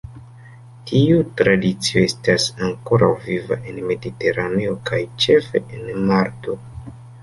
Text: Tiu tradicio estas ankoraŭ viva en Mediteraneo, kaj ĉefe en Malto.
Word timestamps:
Tiu 0.91 1.19
tradicio 1.41 2.01
estas 2.07 2.49
ankoraŭ 2.69 3.11
viva 3.29 3.61
en 3.63 3.81
Mediteraneo, 3.93 4.77
kaj 4.93 5.05
ĉefe 5.29 5.67
en 5.81 6.07
Malto. 6.13 6.63